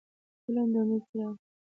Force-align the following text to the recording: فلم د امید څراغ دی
فلم 0.43 0.67
د 0.73 0.75
امید 0.81 1.03
څراغ 1.09 1.31
دی 1.37 1.41